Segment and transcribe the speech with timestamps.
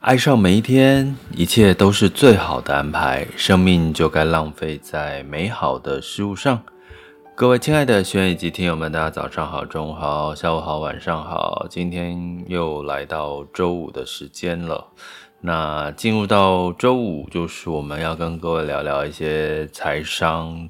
[0.00, 3.26] 爱上每一天，一切都是最好的安排。
[3.36, 6.62] 生命就该浪费在美好的事物上。
[7.34, 11.66] 各位亲爱的学员以及听友们，大家早上好、中午好、下午好、晚上好。
[11.68, 14.86] 今天又来到周五的时间了。
[15.40, 20.68] 那进入到周五，就是我们要跟各位聊聊一些财商，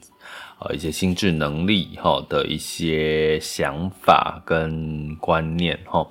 [0.60, 6.06] 呃，一些心智能力哈的一些想法跟观念哈。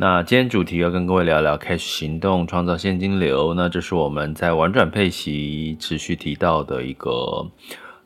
[0.00, 3.52] 那今天主题要跟各位聊聊 Cash 行动创造现金流。
[3.52, 7.46] 那这是我们在玩转配息持续提到的一个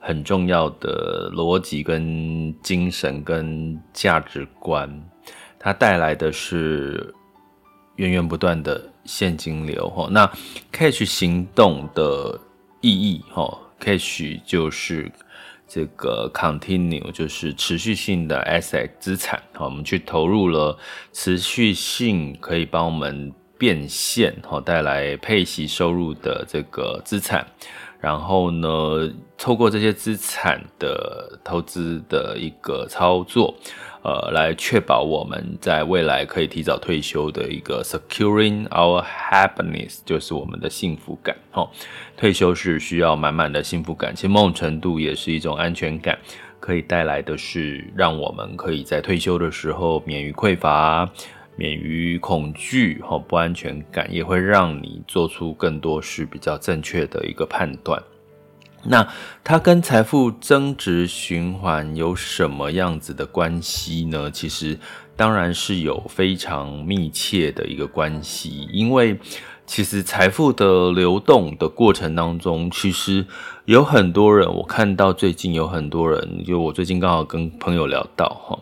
[0.00, 4.90] 很重要的逻辑、跟精神、跟价值观。
[5.56, 7.14] 它带来的是
[7.94, 9.88] 源源不断的现金流。
[9.90, 10.28] 哈，那
[10.72, 12.36] Cash 行动的
[12.80, 15.08] 意义，哈，Cash 就是。
[15.66, 20.78] 这个 continue 就是持续性的 asset 资产，好，我们去投入了
[21.12, 27.46] 持续性可以帮我们变现，好，带来配息收入的这个资产。
[28.00, 33.54] 然后呢，透过这些资产的投资的一个操作，
[34.04, 41.34] 呃，来确保我们在未来可以提早退休的一个 securing our happiness，就是我们的幸福感。
[41.52, 41.70] 哦，
[42.14, 46.18] 退休是需要满满的幸福感，其实某种程度也是一种安全感，
[46.60, 51.10] 可以带来的是让我们可以在退休的时候免于匮乏。
[51.56, 58.02] 免于恐惧和不安全感，也会让你做出更多是比较正确的一个判断。
[58.86, 59.08] 那
[59.42, 64.30] 它跟财富增值循环有什么样子的关系呢？
[64.30, 64.78] 其实
[65.16, 69.18] 当然是有非常密切的一个关系，因为
[69.66, 73.26] 其实财富的流动的过程当中，其实
[73.64, 78.58] 有很多人，我看到最近有很多人，就我最近刚好跟朋友聊到哈。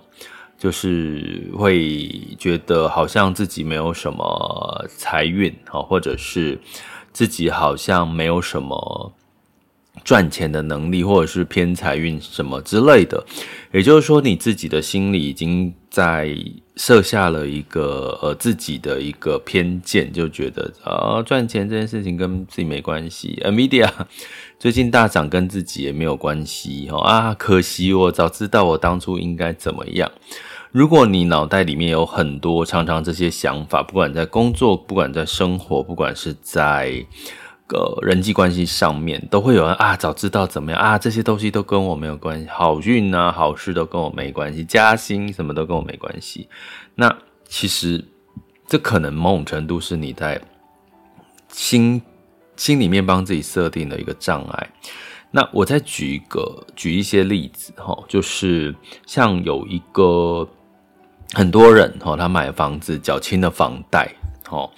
[0.58, 2.08] 就是会
[2.38, 6.60] 觉得好像自己没有什么财运啊，或者是
[7.12, 9.12] 自己好像没有什么
[10.04, 13.24] 赚钱的能力，或者是偏财运什么之类的。
[13.72, 16.34] 也就是说，你自己的心里已经在
[16.76, 23.40] 设下了一个呃自己的一个偏见，就觉得啊赚钱这件事情跟自己没关系。
[23.46, 23.90] ，Media
[24.58, 30.10] 最近大涨跟自己也没有关系哈啊，可惜我早知道我当初应该怎么样。
[30.70, 37.04] 如果你脑袋里面有很多常常这些想法，不管在工作，不管在生活，不管是在
[37.72, 46.48] 呃人际关系上面，都会有人啊，早知道怎么样啊，这些东西都跟我没有关系，好运啊，好事都跟我没关系，加薪什么都跟我没关系。
[46.94, 47.12] 那
[47.46, 48.04] 其实
[48.66, 50.40] 这可能某种程度是你在
[51.48, 52.00] 心
[52.56, 54.70] 心里面帮自己设定的一个障碍。
[55.30, 58.74] 那我再举一个，举一些例子哈，就是
[59.06, 60.48] 像有一个。
[61.34, 64.06] 很多人哈，他买房子缴清了房贷，
[64.50, 64.70] 哦，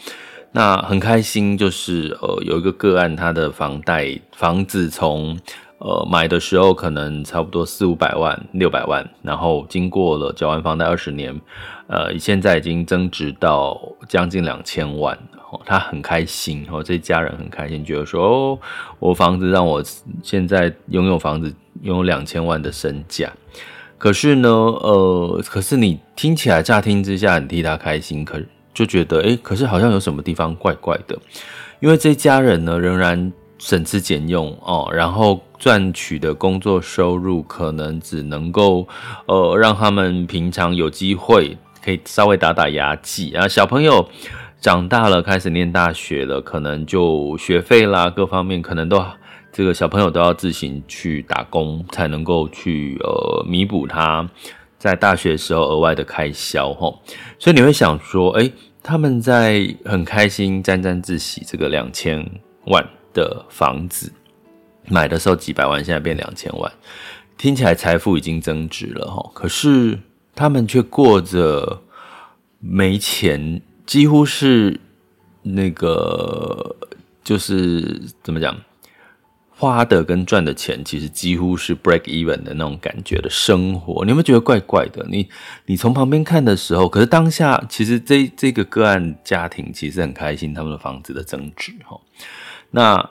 [0.56, 5.36] 那很开心，就是呃有一个个案，他的房贷房子从
[5.78, 11.40] 呃买的时候可能差不多四五百万、六百万，然后经过了缴完房贷二十年，
[11.88, 13.76] 呃，现在已经增值到
[14.08, 15.18] 将近两千万，
[15.50, 18.58] 哦，他很开心，哦，这家人很开心，觉得说哦，
[19.00, 19.82] 我房子让我
[20.22, 21.52] 现在拥有房子
[21.82, 23.32] 拥有两千万的身价。
[23.98, 31.16] 可是呢，呃，可是你听起来乍听之下你替他开心，可是就觉得，诶，可是好像有什么地方怪怪的，
[31.80, 38.86] 因为这家人呢仍然省吃俭用哦，然后赚取的工作收入可能只能够，
[39.26, 44.08] 呃，让他们平常有机会可以稍微打打牙祭啊，小朋友
[44.60, 49.02] 长大了开始念大学了，可能就学费啦各方面可能都。
[49.56, 54.28] 这个小朋友都要自行去打工，才能够去呃弥补他
[54.84, 57.00] 在大学时候额外的开销吼。
[57.38, 58.52] 所以你会想说，诶，
[58.82, 62.22] 他们在很开心沾沾自喜，这个两千
[62.66, 64.12] 万的房子
[64.88, 66.70] 买的时候几百万，现在变两千万，
[67.38, 69.30] 听起来财富已经增值了哈。
[69.32, 69.98] 可是
[70.34, 71.80] 他们却过着
[72.60, 74.78] 没钱，几乎是
[75.40, 76.76] 那个
[77.22, 78.54] 就是怎么讲？
[79.64, 85.06] 花的跟赚的钱其实几乎是 break even 的那种感觉的生活，你有没有觉得怪怪的？
[85.08, 85.26] 你
[85.64, 91.98] 你从旁边看的时候，可是当下其实这这个个案家庭其实很开心，他们的房子的增值哈。
[92.72, 93.10] 那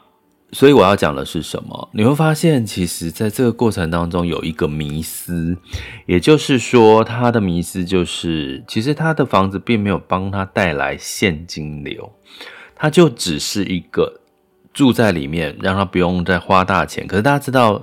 [0.52, 1.90] 所以我要讲的是什么？
[1.94, 5.58] 你会发现，其实在这个过程当中有一个迷思，
[6.06, 12.14] 也就是说，他的迷思就是，其实他的房子并没有帮他带来现金流，
[12.76, 14.20] 他就只是一个。
[14.74, 17.06] 住在里面，让他不用再花大钱。
[17.06, 17.80] 可是大家知道，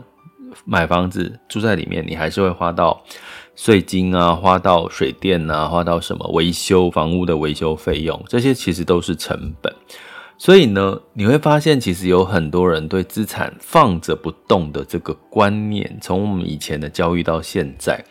[0.65, 3.01] 买房子住在里面，你还是会花到
[3.55, 9.73] 税金啊，花到水电啊，花到什么维修房屋的维修费用，这些其实都是成本。
[10.37, 18.05] 所以呢，你会发现，其实有很多人对资产放着不动的这个观念，从我们以前的教育到现在，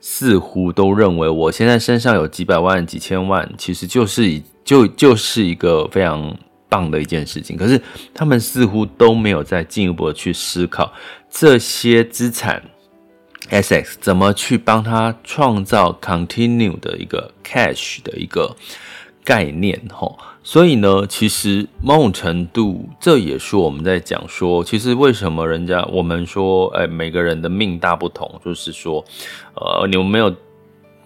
[0.00, 6.34] 似乎都认为我现在身上有几百万、几千万，其实就是就就是一个非常。
[6.72, 7.78] 棒的一件事情，可是
[8.14, 10.90] 他们似乎都没有再进一步的去思考
[11.28, 12.62] 这些资产
[13.50, 18.56] assets 怎么去帮他创造 continue 的一个 cash 的一个
[19.22, 20.18] 概念吼。
[20.42, 29.04] 所以呢，其实某种程度，这也是我们在讲说，其实为什么人家我们说，哎，每个人的命大不同，就是说，
[29.54, 30.34] 呃，你们没有。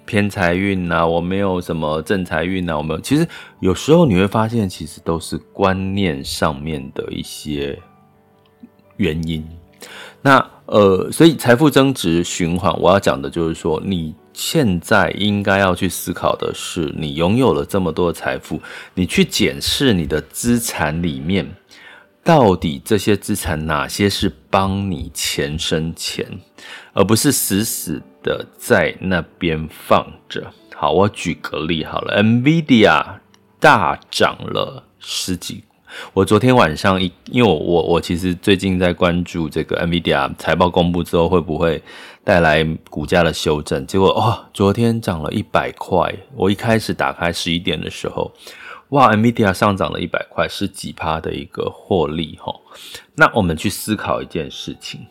[0.06, 3.00] 偏财运呐，我没有什么正财运呐，我没有。
[3.00, 3.26] 其实
[3.61, 7.79] 有时候你会发现，其实都是观念上面的一些
[8.97, 9.47] 原因。
[10.23, 18.61] 那呃，所以财富增值循环，我要讲的就是说，你现在应该要去思考的是，你拥有了这么多财富，
[18.94, 21.49] 你去检视你的资产里面，
[22.25, 26.26] 到底这些资产哪些是帮你钱生钱，
[26.93, 28.02] 而不是死死。
[28.26, 30.52] 的在那边放着。
[30.75, 33.20] 好，我举个例好了，NVIDIA
[33.58, 35.62] 大涨了十几。
[36.12, 41.82] 我昨天晚上一，因为我我我其实最近在关注这个 NVIDIA 财报公布之后会不会
[42.23, 43.87] 带来股价的修正。
[43.87, 46.14] 结果、哦，昨天涨了一百块。
[46.34, 48.31] 我一开始打开十一点的时候，
[48.90, 52.55] 哇，NVIDIA 上涨了一百块，是几趴的一个获利齁。
[53.14, 55.06] 那我们去思考一件事情，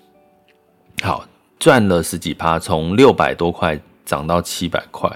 [1.01, 1.25] 好。
[1.65, 5.09] 赚了十几趴，从六百多块涨到七百块，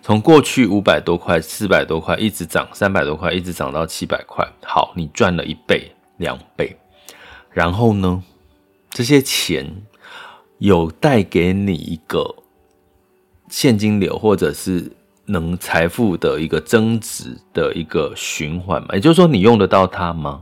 [0.00, 4.46] 从过去五百多块、四百多块一直涨三百多块，一直涨到七百块。
[4.62, 6.76] 好，你赚了一倍、两倍，
[7.50, 8.22] 然后呢？
[8.90, 9.82] 这些钱
[10.58, 12.36] 有带给你一个
[13.48, 14.92] 现金流，或者是
[15.24, 18.90] 能财富的一个增值的一个循环吗？
[18.92, 20.40] 也就是说，你用得到它吗？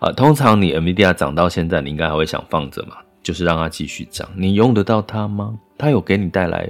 [0.00, 2.96] 啊，通常你 NVIDIA 涨到现在，你应该还会想放着嘛？
[3.22, 5.58] 就是让它继续涨，你用得到它吗？
[5.76, 6.68] 它有给你带来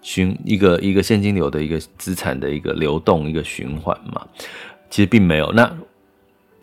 [0.00, 4.26] 循一个一个现金流的一个资产的一个流动一个循环吗？
[4.90, 5.52] 其实并没有。
[5.52, 5.70] 那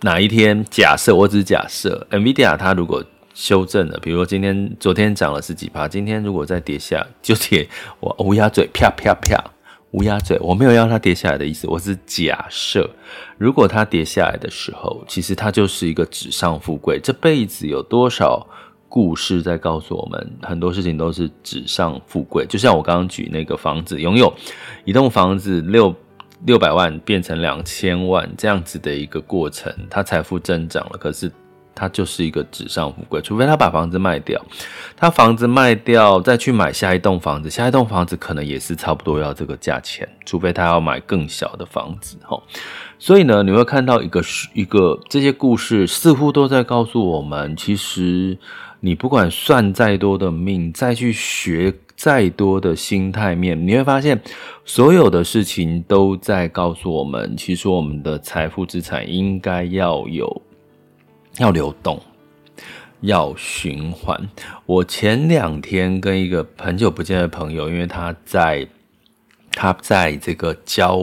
[0.01, 3.03] 哪一天假设，我只假设，NVIDIA 它如果
[3.33, 7.67] 修正了，比如说今天昨天涨了十几趴，今天如果再跌下，就跌
[7.99, 9.43] 我乌鸦嘴啪啪啪
[9.91, 12.89] 乌鸦嘴，我没有要它跌下来的意思，我是假设，
[13.38, 18.48] 如果它跌下来的时候，其实它就是一个纸上富贵，这辈子有多少？
[18.88, 22.46] 故事在告诉我们，很多事情都是纸上富贵。
[22.46, 24.34] 就像我刚刚举那个房子，拥有
[24.86, 25.94] 一栋房子六
[26.46, 31.30] 六百万变成两千万这样子的一个过程，他财富增长了，可是
[31.74, 33.22] 他就是一个纸上富贵。
[33.22, 34.42] 除非他把房子卖掉，
[34.96, 40.08] 他房子卖掉再去买下一栋房子，下一栋房子可能也是差不多要这个价钱。
[40.25, 42.18] 除非他要买更小的房子，
[42.98, 44.22] 所以呢，你会看到一个
[44.54, 48.38] 一个这些故事似乎都在告诉我们，其实。
[48.86, 54.22] 你不管算再多的命，再去学再多的心态面，你会发现
[54.63, 60.39] 所有的事情都在告诉我们，其实我们的财富资产应该要有
[61.39, 62.00] 要流动，
[63.01, 64.30] 要循环。
[64.68, 68.68] 我前两天跟一个很久不见的朋友，因为他在
[69.51, 71.01] 他在这个教。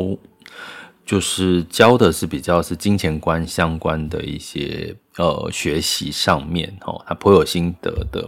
[1.12, 8.26] 就是教的是比较是金钱观相关的一些呃学习上面哦，他颇有心得的。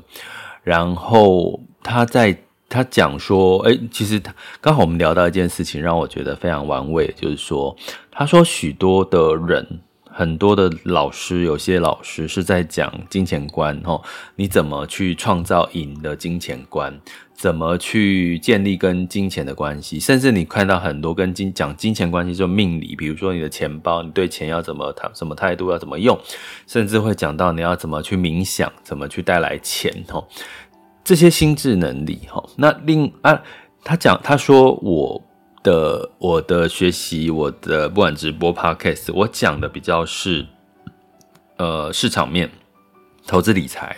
[0.62, 2.38] 然后他在
[2.68, 7.74] 他讲说，哎，其实他刚好我们聊到一件事情，让我觉得非常玩味，就是说，
[8.10, 9.80] 他说许多的人
[10.16, 14.00] 很多的老师，有些老师是在讲金钱观，吼，
[14.36, 17.00] 你怎么去创造赢的金钱观，
[17.32, 26.16] 怎么去建立跟金钱的关系，甚至你看到很多跟金讲金钱关系，就命理，比如说你的钱包，你对钱要怎么谈，什么态度要怎么用，
[26.68, 30.28] 甚至会讲到你要怎么去冥想，怎么去带来钱，吼，
[31.02, 33.42] 这些心智能力，吼，那另啊，
[33.82, 35.20] 他讲他说我。
[35.64, 40.46] 的我的学习，我的不管直播 podcast，我讲的比较是，
[41.56, 42.48] 呃，市场面、
[43.26, 43.96] 投资理财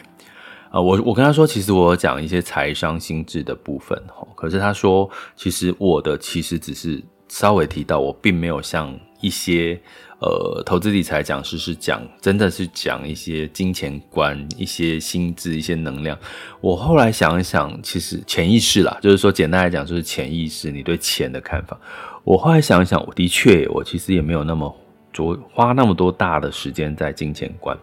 [0.70, 0.80] 啊。
[0.80, 4.02] 我我跟他说，其实我讲一些财商心智的部分，
[4.35, 9.78] 可是他说，其实我的其实只是稍微提到，我并没有像一些。
[10.18, 16.18] 呃，投资理财讲师是讲，真的是讲一些金钱观、一些心智、一些能量。
[16.62, 21.78] 我后来想一想，其实潜意识啦，就是说简单来讲，就是潜意识，你对钱的看法。
[22.25, 24.75] 我后来想一想，我的确，我其实也没有那么
[25.12, 27.76] 着花那么多大的时间在金钱观。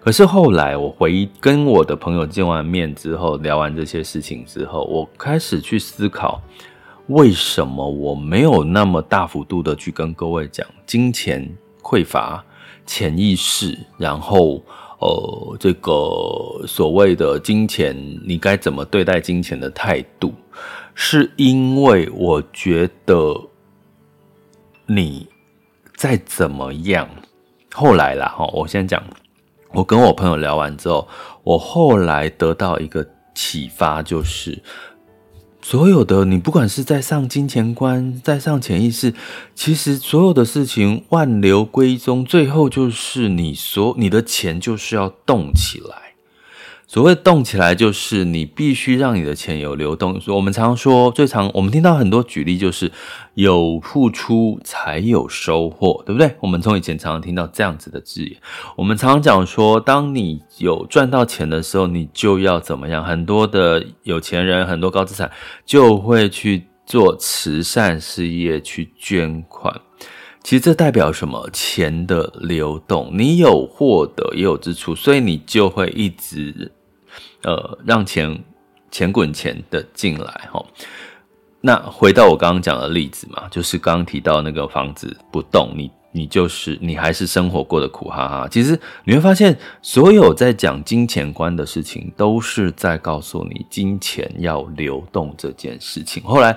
[0.00, 6.40] 可是后来我回跟我的朋友见完面之后，聊完这些事情之后，我开始去思考，
[7.08, 11.46] 为什么我没有那么大幅度的去跟各位讲金钱。
[11.84, 12.42] 匮乏、
[12.86, 14.64] 潜意识，然后
[14.98, 15.92] 呃，这个
[16.66, 17.94] 所谓的金钱，
[18.26, 20.32] 你该怎么对待金钱的态度，
[20.94, 23.38] 是因为我觉得
[24.86, 25.28] 你
[25.94, 27.06] 再怎么样，
[27.74, 29.02] 后来啦哈，我先讲，
[29.72, 31.06] 我跟我朋友聊完之后，
[31.42, 34.62] 我后来得到一个启发，就是。
[35.64, 39.14] 所有的你，不管是在上金钱观，在上潜意识，
[39.54, 46.03] 其实所有的事情万流归宗，最后就是你所你的钱就是要动起来。
[46.94, 50.20] 所谓动起来，就是你必须让你的钱有流动。
[50.20, 52.92] 所以我们常说，最常我们听到很多举例，就是
[53.34, 56.36] 有付出才有收获，对不对？
[56.38, 58.36] 我们从以前常常听到这样子的字眼。
[58.76, 63.04] 我们常常讲说，当你有赚到钱的时候，你就要怎么样？
[63.04, 65.28] 很多的有钱人，很多高资产
[65.66, 69.80] 就会去做慈善事业，去捐款。
[70.44, 71.50] 其实这代表什么？
[71.52, 76.70] 钱的流动，你有获得也有支出，所以你就会一直。
[77.44, 78.42] 呃，让钱
[78.90, 80.64] 钱滚钱的进来哈。
[81.60, 88.48] 那回到我刚刚讲的例子嘛，就是刚刚提到那个房子不动，你你就是你还是生活过得苦哈哈。
[88.50, 96.22] 其实你会发现，所有在讲金钱观的事情，都是在告诉你金钱要流动这件事情。
[96.24, 96.56] 后来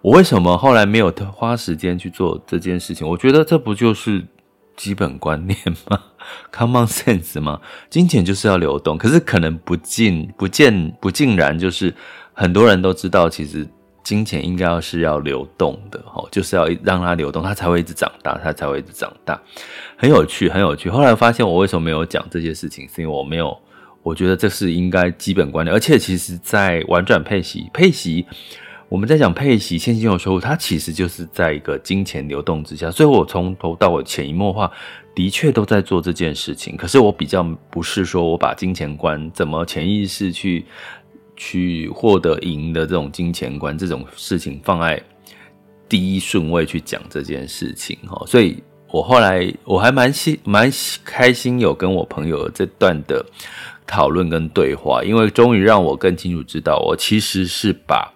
[0.00, 3.08] 我为什么后来没有花时间去做这件事情？
[3.08, 4.26] 我觉得这不就是。
[4.74, 6.00] 基本观念吗
[6.52, 7.60] ？Common sense 吗？
[7.90, 11.94] 金钱就是要流动，可是可能不尽不见不尽然，就是
[12.32, 13.66] 很多人都知道，其实
[14.02, 19.40] 金钱应该要是要流动的，吼，就是要让它流动，它才会一直长大，它才会一直长大。
[19.96, 20.90] 很有趣，很有趣。
[20.90, 23.56] 后来发现我为什么没有讲这些事情，是因为我没有，
[24.02, 28.26] 我觉得这是应该基本观念，而且其实在玩转配息配息。
[28.88, 34.70] 我们在讲配息、现金流收入，它其实就是在一个金钱流动之下，所以我从头到尾潜移默化，
[35.14, 36.76] 的确都在做这件事情。
[36.76, 40.64] 可是我比较不是说我把金钱观怎么潜意识去
[41.36, 45.02] 去获得赢的这种金钱观这种事情放在
[45.88, 48.24] 第一顺位去讲这件事情哈。
[48.26, 50.70] 所以我后来我还蛮喜蛮
[51.04, 53.24] 开心有跟我朋友这段的
[53.86, 58.12] 讨论跟对话，因为终于让我更清楚知道，我其实是把。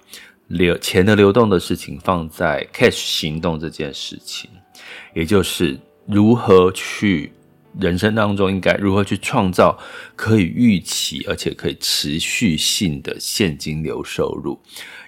[0.49, 4.49] 流钱的流动的事情放在 cash 行动这件事情，
[5.13, 7.33] 也就是如何去
[7.79, 9.79] 人生当中应该如何去创造
[10.15, 14.59] 可以预期而且可以持续性的现金流收入。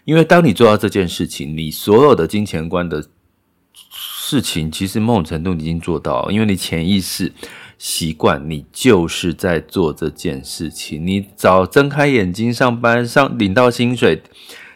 [0.05, 3.05] 因为当你做到这件事情，你所有的金钱观的
[3.91, 7.33] 事情，其实某种程度已经做到，因为你潜意识
[7.79, 11.07] 习惯，你就是在做这件事情。
[11.07, 14.23] 你早睁开眼睛上班上领到薪水。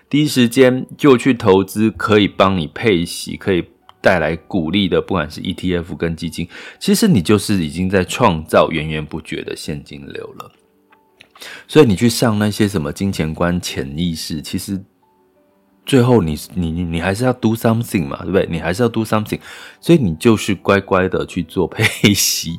[0.09, 3.65] 第一时间就去投资，可以帮你配息，可以
[4.03, 6.49] 带来鼓励的，不管是 ETF 跟基金，
[6.81, 10.51] 其实你就是已经在创造源源不绝的现金流了。
[11.67, 14.79] 所以你去上那些什么金钱观、潜意识，其实
[15.87, 18.47] 最后你你你还是要 do something 嘛，对不对？
[18.51, 19.41] 你还是要 do something，
[19.81, 22.59] 所以你就是乖乖的去做配息，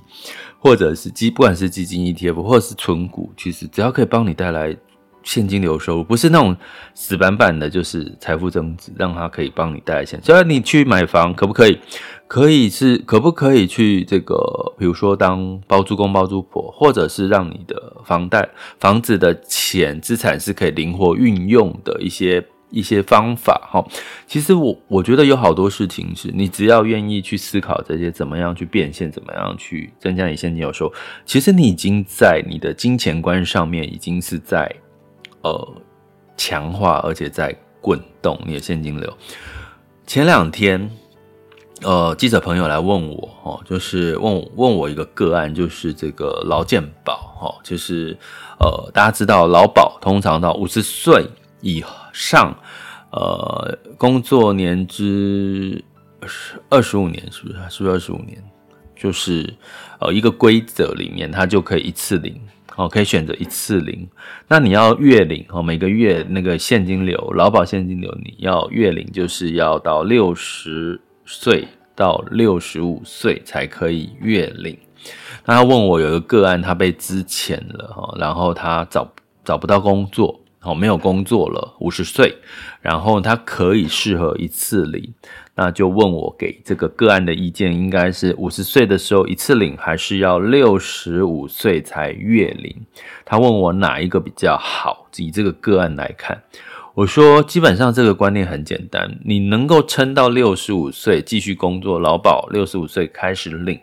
[0.59, 4.75] 或者是基，不管是基金、ETF 或者是存股，其实只要可以帮你带来。
[5.23, 6.55] 现金流收入不是那种
[6.93, 10.19] 死板板的，就是财富增值，让它可以帮你带来钱。
[10.21, 11.79] 虽然你去买房可不可以？
[12.25, 14.35] 可以是可不可以去这个？
[14.79, 18.49] 比如说当包租公包租婆，或者是让你的房贷
[18.79, 23.85] 房子的钱资产是可以灵活运用的一些一些方法哈。
[24.25, 30.93] 其实我我觉得有好多事情是你只要愿意去思考这些，怎么样去变现，怎么样去增加你现金流收入，
[31.25, 34.75] 其实你已经在你的金钱观上面已经是在
[35.43, 35.81] 呃
[36.35, 39.17] 强化，而且在滚动你的现金流。
[40.07, 40.89] 前两天。
[41.81, 48.17] 呃，记者朋友来问我，哦，就是问问我一个个案，就是这个劳健保，哈，就是
[48.57, 51.27] 呃，大家知道劳保通常到五十岁
[51.59, 51.83] 以
[52.13, 52.55] 上，
[53.11, 55.83] 呃，工作年资
[56.69, 57.55] 二十五年，是不是？
[57.69, 58.41] 是不是二十五年？
[58.95, 59.53] 就是
[59.99, 62.39] 呃，一个规则里面，它就可以一次领，
[62.75, 64.07] 哦，可以选择一次领。
[64.47, 70.99] 那你要月领，哦，每个月那个现金流，劳保现金流，你要月领，就是要到六十。
[71.25, 71.65] 岁
[71.95, 74.77] 到六十五岁才可以月领。
[75.45, 79.09] 那他问我有一个个案，他被支遣了哈，然后他找
[79.45, 82.37] 找不到工作，哦，没有工作了，五十岁，
[82.81, 85.13] 然后他可以适合一次领，
[85.55, 92.75] 那就问我给这个个案的意见，应该是五十岁的时候一次领，还是要六十五岁才月领？
[93.25, 95.07] 他问我哪一个比较好？
[95.17, 96.41] 以这个个案来看。
[96.95, 103.79] 我说，基本上这个观念很简单，你能够撑到六十五岁继续工作，劳保六十五岁开始领，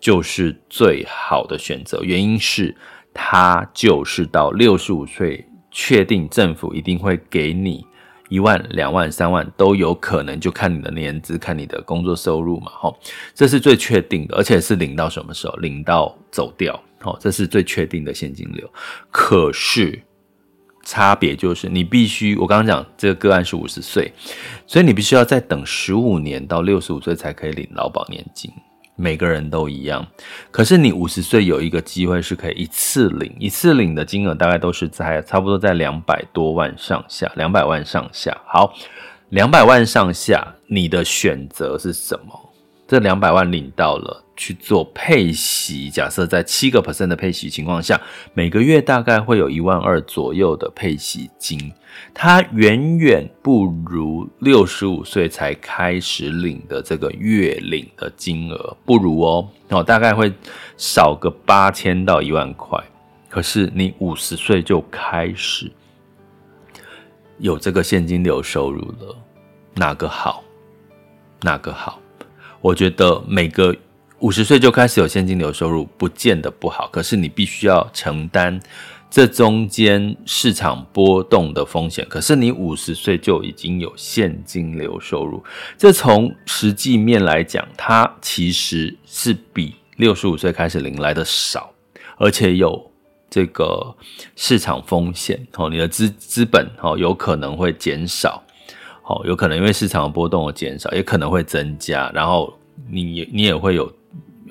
[0.00, 2.00] 就是最好的选择。
[2.02, 2.74] 原因是，
[3.12, 5.46] 他就是到六十五岁，
[5.78, 7.84] 确定政府一定会给你
[8.30, 12.98] 一万、两万、三万都有可能，就看你的年资，看你的工作收入嘛，吼，
[13.34, 15.54] 这是最确定的，而且是领到什么时候？
[15.56, 18.66] 领到走掉，吼，这是最确定的现金流。
[19.10, 20.02] 可是。
[20.88, 24.12] 差别就是，你必须我刚刚讲这个个案是五十岁，
[24.68, 28.48] 所以你必须要再等十五年到六十五岁才可以领劳保年金，
[28.96, 30.04] 每个人都一样。
[30.50, 38.36] 可是你五十岁有一个机会是可以一次领，一次领的金额大概都是在差不多在两百多万上下，两百万上下。
[38.46, 38.74] 好，
[39.28, 42.52] 两百万上下，你的选择是什么？
[42.88, 44.24] 这两百万领到了。
[44.36, 47.98] 去做配息，假设在七个 percent 的配息情况下，
[48.34, 51.72] 每个月大概会有一万二左右的配息金，
[52.12, 60.30] 它远远不如六十五岁才开始领的这个月领的金额，不如哦，哦，大概会
[60.76, 62.78] 少个八千到一万块。
[63.30, 65.72] 可是你五十岁就开始
[67.38, 69.16] 有这个现金流收入了，
[69.74, 70.44] 哪个好？
[71.40, 72.00] 哪个好？
[72.60, 73.74] 我觉得每个。
[74.20, 78.58] 五十岁就开始有现金流收入，不见得不好，可是你必须要承担
[79.10, 82.04] 这中间市场波动的风险。
[82.08, 85.44] 可是你五十岁就已经有现金流收入，
[85.76, 91.70] 这从实际面来讲，它其实是比六十五岁开始领来的少，
[92.16, 92.90] 而且有
[93.28, 93.94] 这个
[94.34, 98.42] 市场风险哦，你的资资本哦有可能会减少，
[99.04, 103.92] 哦，有可能因为市场波动而减少，也可能会增加，然后你也你也会有。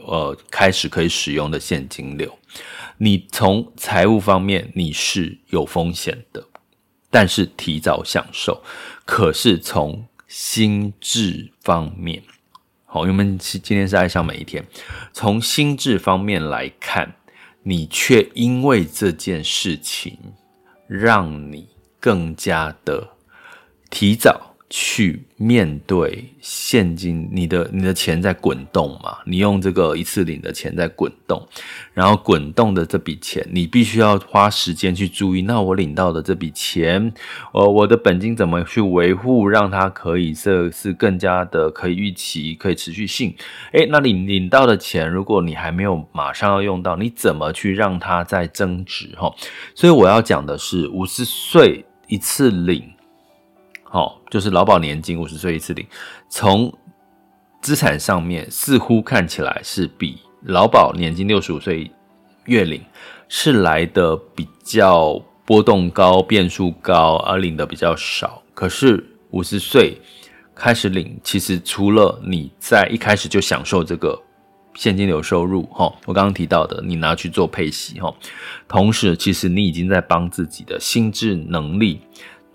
[0.07, 2.37] 呃，开始可以使用的现金流，
[2.97, 6.43] 你从财务方面你是有风险的，
[7.09, 8.63] 但是提早享受。
[9.05, 12.23] 可是从心智方面，
[12.85, 14.65] 好，因为我们今天是爱上每一天，
[15.13, 17.15] 从心智方面来看，
[17.63, 20.17] 你却因为这件事情，
[20.87, 21.67] 让你
[21.99, 23.09] 更加的
[23.89, 24.54] 提早。
[24.67, 29.17] 去面对现金，你的你的钱在滚动嘛？
[29.25, 31.47] 你用这个一次领的钱在滚动，
[31.93, 35.43] 然后滚动的这笔钱，你必须要花时间去注意。
[35.43, 37.13] 那我领到的这笔钱，
[37.53, 43.35] 呃，我的本金怎么去维护，让它可以是是更加的可以预期、可以持续性？
[43.71, 49.15] 诶，那你领到的钱，如果你还没有马上要用到，你怎么去让它再增值？
[49.15, 49.31] 哈，
[49.75, 52.94] 所以我要讲的是五十岁一次领。
[53.95, 55.87] 好，就是劳保年金五十岁一次领，
[56.27, 56.69] 从
[57.61, 61.89] 资产上面似乎看起来是比劳保年金六十五岁
[62.43, 62.83] 月领
[63.29, 68.43] 是来的比较波动高、变数高，而领的比较少。
[68.53, 69.97] 可是五十岁
[70.53, 74.21] 开始领，其实除了你在一开始就享受这个
[74.73, 78.13] 现金流收入，哈，我刚刚提到的，你拿去做配息，哈，
[78.67, 82.01] 同时其实你已经在帮自己的心智能力。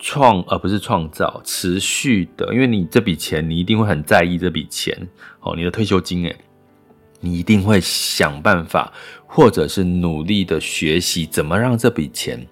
[0.00, 4.96] 创而不是创造，持续的，因为你这笔钱，你一定会很在意这笔钱
[5.40, 6.34] 哦，你的退休金诶，
[7.20, 8.92] 你一定会想办法，
[9.26, 12.46] 或者是努力的学习怎么让这笔钱，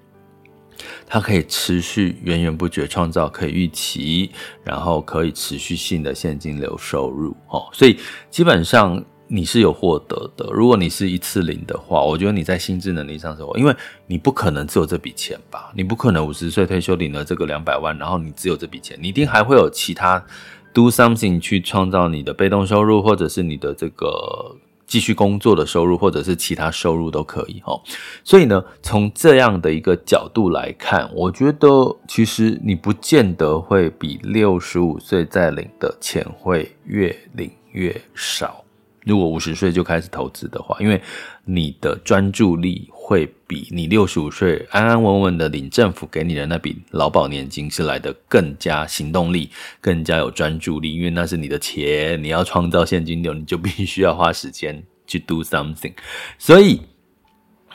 [1.07, 4.31] 它可以持续源源不绝创造可以预期，
[4.63, 7.99] 然后可以持续性的现金流收入哦，所以
[8.31, 10.49] 基本上你是有获得的。
[10.53, 13.75] 如果你是一次零的话，我觉得你在心智能力上是，因为
[14.07, 15.71] 你不可能只有这笔钱吧？
[15.75, 20.25] 你不可能五十岁退休领了这个两百万，然后你只有这笔钱，你一定还会有其他
[20.73, 27.79] do something 去创造你的被动收入，或者是你的这个继续工作的收入，或者是其他收入都可以哦。
[28.25, 31.69] 所以呢，从这样的一个角度来看，我觉得
[32.09, 38.65] 其实你不见得会比六十五岁再领的钱会越领越少。
[39.09, 41.01] 如果五十岁就开始投资的话，因为
[41.47, 49.49] 你的专注力会比你六十五岁安安稳稳的领政府给你的那笔劳保年金是来得更加行动力，
[49.81, 55.95] 更加有专注力，因为那是你的钱，你要创造现金流，你就必须要花时间去 do something。
[56.39, 56.83] 所以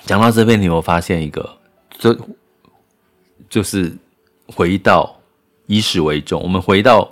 [0.06, 1.58] 讲到这边，你有没有发现一个，
[1.98, 2.16] 就
[3.50, 3.92] 就是
[4.46, 5.20] 回到
[5.66, 7.12] 以始为终，我们回到。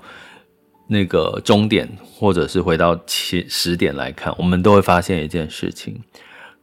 [0.91, 5.97] 那个终点，或者是回到起始点来看，我们都会发现一件事情：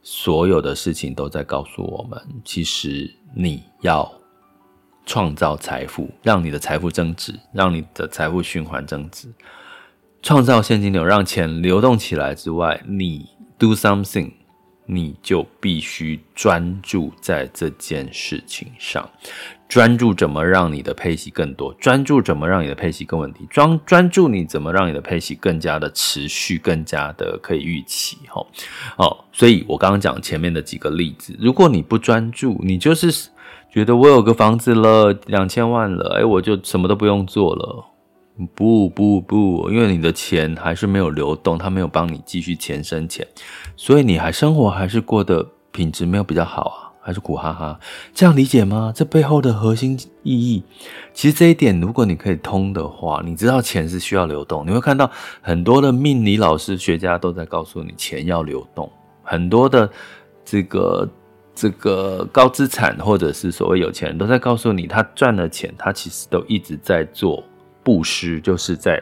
[0.03, 4.07] 所有的事情都在告诉我们，其实你要
[5.03, 9.33] 创造财富，让你的财富增值，让你的财富循环增值，
[10.21, 14.33] 创造现金流，让钱流动起来之外，你 do something。
[14.91, 19.07] 你就必须专注在这件事情上，
[19.67, 28.17] 专注怎么让你的配息更多，专注怎么让你的配息更稳定，专专注你怎么让你的配息更加的持续，更加的可以预期。
[28.27, 28.43] 哈，
[28.97, 33.29] 哦，所以我刚刚讲前面的几个例子，如果你不专注，你就是
[33.71, 37.85] 觉得我有个房子了，两千万了，哎，我就什么都不用做了。
[38.47, 43.27] 不不不，因为你的钱还是没有流动，他没有帮你继续钱生钱，
[43.75, 47.79] 所以你还生活还是过得品质没有比较好啊，还是苦哈哈，
[48.13, 48.93] 这样理解吗？
[48.95, 50.63] 这背后的核心意义，
[51.13, 58.89] 其实这一点如果你可以通的话，你知道钱是需要流动，你会看到很多的命理老师学家都在告诉你钱要流动，
[59.23, 59.89] 很多的
[60.45, 61.09] 这个
[61.53, 67.43] 这个高资产或者是所谓有钱人都在告诉你，他赚了钱，他其实都一直在做。
[67.89, 69.01] 布施就是在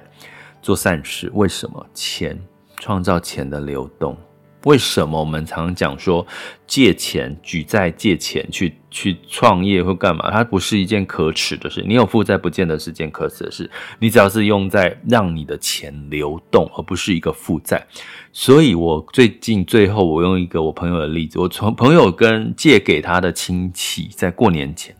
[0.61, 1.85] 做善事，为什么？
[1.93, 2.41] 钱
[2.77, 4.17] 创造钱的流动。
[4.63, 6.25] 为什么我们常讲说
[6.65, 10.31] 借钱举债借钱去去创业或干嘛？
[10.31, 11.83] 它不是一件可耻的事。
[11.85, 13.69] 你有负债不见得是件可耻的事。
[13.99, 17.85] 你只要是用在让你的钱流动，而不是一个负债。
[18.31, 24.95] 所以我最近最后我用一个我朋友的例子，我从朋友跟借给他的亲戚在过年前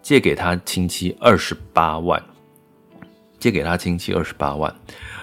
[0.00, 2.22] 借给他亲戚二十八万。
[3.42, 4.72] 借给他亲戚二十八万，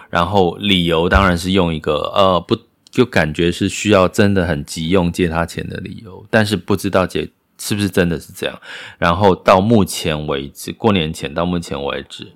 [0.09, 2.57] 然后理由当然是用一个呃不
[2.91, 8.59] 就感觉是需要真的很急用借他钱的理由，但是不知道借是不是真的是这样。
[8.97, 12.33] 然后到目前为止，过年前到目前为止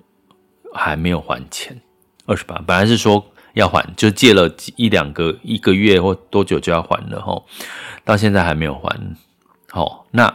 [0.72, 1.78] 还没有还钱
[2.24, 7.44] 二十八，本来是说要还，就借了一两个一个月或多久就要还了吼，
[8.04, 8.98] 到现在还没有还。
[9.68, 10.34] 好，那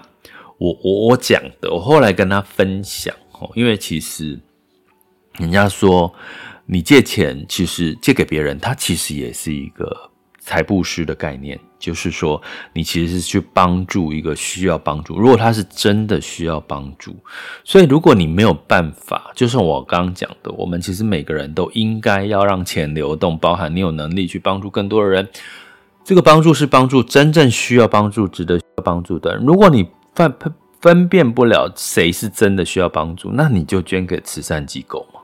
[0.59, 4.39] 我我我讲的，我后来跟他分享吼，因为其实。
[5.39, 6.13] 人家说，
[6.65, 12.41] 你借钱其实借给别人，他其实也是一个财布施的概念，就是说
[12.73, 15.17] 你其实是去帮助一个需要帮助。
[15.17, 17.15] 如果他是真的需要帮助，
[17.63, 25.28] 所以如果你没有办法，就像我刚刚讲的，我们其实每个人都应该要让钱流动，包含你有能力去帮助更多的人。
[26.04, 29.45] 这个帮助是帮助真正需要帮助、值得需要帮助的人。
[29.45, 30.34] 如果你分
[30.82, 35.18] 分辨不了谁是真的需要帮助，那你就捐给慈善机构嘛。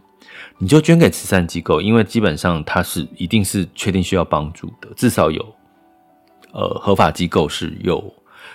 [0.58, 5.56] 你就捐给慈善机构，因为基本上它是一定是确定需要帮助的，至少有
[6.54, 8.14] 呃合法机构是有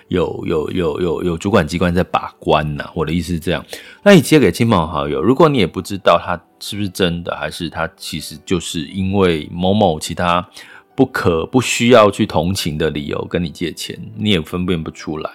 [0.09, 2.91] 有有有有有主管机关在把关呐。
[2.95, 3.63] 我的意思是这样。
[4.03, 10.49] 那你借给亲朋好友，如果你也不知道他是不是真的，还是他其实就是因为某某其他
[10.95, 15.31] 不可不需要去同情的理由跟你借钱，你也分辨不出来。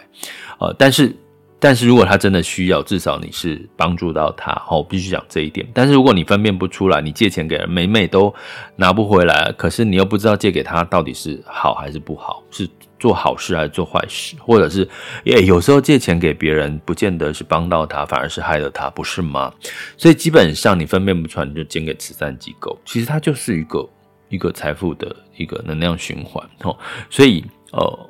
[0.59, 1.15] 呃，但是。
[1.57, 5.65] 但是如果他真的需要，至少你是帮助到他，好，必须讲这一点。
[5.73, 8.33] 但是如果你分辨不出来，你借钱给人，每每都
[8.75, 14.87] 拿不回来，可是你又不知道借给他到底是好还是不好，是做好事还是做坏事，或者是，
[15.23, 19.51] 耶，有时候借钱给别人，不见得是帮到他，反而是害了他，不是吗？
[19.97, 23.89] 所以基本上你分辨不出来，你就捐给慈善机构，其实它就是一个
[24.29, 26.77] 一个财富的一个能量循环，哦，
[27.09, 28.09] 所以呃。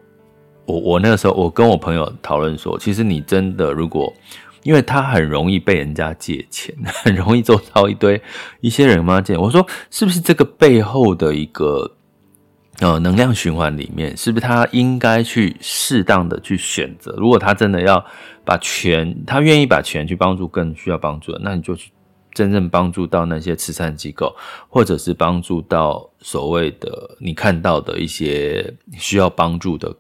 [0.65, 4.13] 我我那个时候，我跟我朋友讨论说，其实你真的如果，
[4.63, 8.21] 因为他很容易被人家借钱， 很容易周遭一堆
[8.62, 9.38] 一些人嘛借。
[9.38, 11.91] 我说，是不是这个背后的一个
[12.80, 17.15] 呃能量循环里面，是不是他应该去适当的去选择？
[17.17, 18.04] 如果他真的要
[18.43, 21.91] 把钱，他愿意把钱去帮助更需要帮助的，那你就去
[22.34, 24.36] 真正帮助到那些慈善机构，
[24.67, 29.95] 或者是帮助到所谓的你看到的一些需要帮助的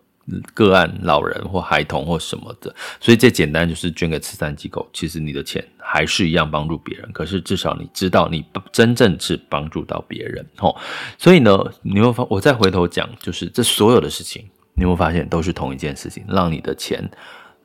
[0.53, 2.73] 个案、老人或孩童或什么的。
[2.99, 10.45] 所以最简单就是捐给慈善机构，其实你的钱还是一样帮助别人，可是至少你知道你真正是帮助到别人。
[10.57, 10.75] 吼，
[11.17, 17.09] 所以呢，你会发，我再回头讲，就是这所有的事情，你会发现都是同一件事情，让你的钱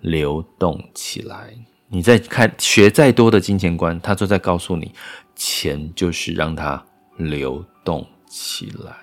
[0.01, 1.55] 流动起来。
[1.92, 4.92] 你在看学再多的金钱观，他都在告诉你，
[5.35, 6.81] 钱就是让它
[7.16, 8.94] 流动起来，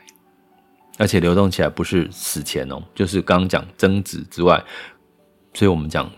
[0.97, 4.61] 而且流动起来不是死钱哦，就是刚刚讲增值之外，
[5.53, 6.09] 所以我们讲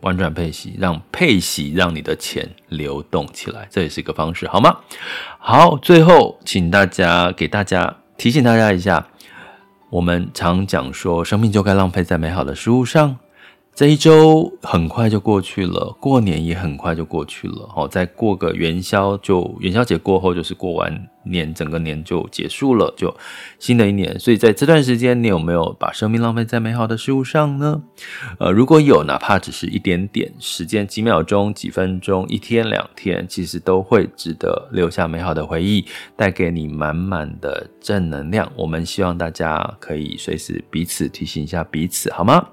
[0.00, 4.78] 婉转配息，让配息让你的钱流动起来，这也是一个方式，好吗？
[5.38, 9.06] 好，最后请大家给大家提醒大家一下，
[9.90, 13.16] 我们常讲说，生命就该浪费在美好的事物上。
[13.74, 17.66] 这一周很快就过去了，过年也很快就过去了。
[17.74, 23.16] 好，再过个元宵，就元宵节过后就是过完年，整个年就结束了，就
[23.58, 24.20] 新的一年。
[24.20, 27.82] 所以在这段时间，你有没有把生命浪费在美好的事物上呢？
[28.38, 38.52] 呃，如果有，哪怕只是一点点时间，几秒钟、几分钟、一天、两天，其实都会值得留下美好的回忆，带给你满满的正能量。
[38.54, 42.46] 我们希望大家可以随时彼此提醒一下彼此，好吗？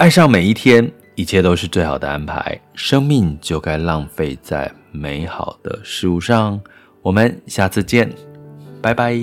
[0.00, 2.58] 爱上每一天，一切都是最好的安排。
[2.74, 6.58] 生命就该浪费在美好的事物上。
[7.02, 8.10] 我们下次见，
[8.80, 9.14] 拜拜。